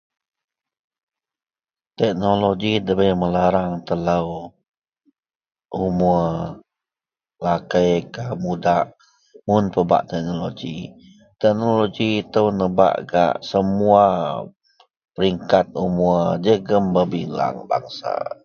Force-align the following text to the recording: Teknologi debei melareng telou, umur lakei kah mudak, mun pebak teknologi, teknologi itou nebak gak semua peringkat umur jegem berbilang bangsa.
Teknologi 1.99 2.71
debei 2.85 3.13
melareng 3.21 3.73
telou, 3.87 4.27
umur 5.85 6.25
lakei 7.45 7.93
kah 8.13 8.31
mudak, 8.43 8.85
mun 9.47 9.65
pebak 9.73 10.03
teknologi, 10.11 10.77
teknologi 11.41 12.07
itou 12.21 12.47
nebak 12.59 12.95
gak 13.11 13.33
semua 13.51 14.05
peringkat 15.13 15.65
umur 15.85 16.19
jegem 16.43 16.85
berbilang 16.97 17.57
bangsa. 17.69 18.13